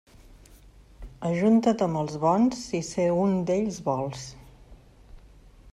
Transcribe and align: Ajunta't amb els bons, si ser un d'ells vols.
Ajunta't 1.29 1.83
amb 1.87 1.99
els 2.01 2.15
bons, 2.23 2.63
si 2.71 2.81
ser 2.89 3.07
un 3.27 3.37
d'ells 3.51 3.79
vols. 3.91 4.27